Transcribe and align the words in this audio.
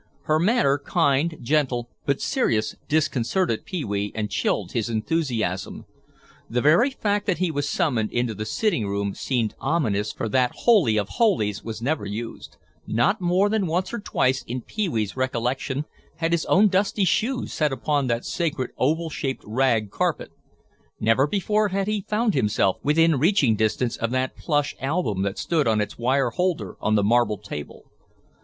Her 0.23 0.39
manner, 0.39 0.79
kind, 0.79 1.37
gentle, 1.43 1.91
but 2.07 2.19
serious, 2.19 2.75
disconcerted 2.89 3.65
Pee 3.65 3.85
wee 3.85 4.11
and 4.15 4.31
chilled 4.31 4.71
his 4.71 4.89
enthusiasm. 4.89 5.85
The 6.49 6.59
very 6.59 6.89
fact 6.89 7.27
that 7.27 7.37
he 7.37 7.51
was 7.51 7.69
summoned 7.69 8.11
into 8.11 8.33
the 8.33 8.43
sitting 8.47 8.87
room 8.87 9.13
seemed 9.13 9.53
ominous 9.59 10.11
for 10.11 10.27
that 10.29 10.53
holy 10.55 10.97
of 10.97 11.07
holies 11.07 11.63
was 11.63 11.83
never 11.83 12.03
used; 12.03 12.57
not 12.87 13.21
more 13.21 13.47
than 13.47 13.67
once 13.67 13.93
or 13.93 13.99
twice 13.99 14.41
in 14.47 14.63
Pee 14.63 14.89
wee's 14.89 15.15
recollection 15.15 15.85
had 16.15 16.31
his 16.31 16.47
own 16.47 16.67
dusty 16.67 17.05
shoes 17.05 17.53
stood 17.53 17.71
upon 17.71 18.07
that 18.07 18.25
sacred 18.25 18.71
oval 18.79 19.11
shaped 19.11 19.43
rag 19.45 19.91
carpet. 19.91 20.31
Never 20.99 21.27
before 21.27 21.67
had 21.67 21.85
he 21.85 22.05
found 22.09 22.33
himself 22.33 22.77
within 22.81 23.19
reaching 23.19 23.55
distance 23.55 23.97
of 23.97 24.09
that 24.09 24.35
plush 24.35 24.75
album 24.79 25.21
that 25.21 25.37
stood 25.37 25.67
on 25.67 25.79
its 25.79 25.99
wire 25.99 26.31
holder 26.31 26.75
on 26.81 26.95
the 26.95 27.03
marble 27.03 27.37
table. 27.37 27.83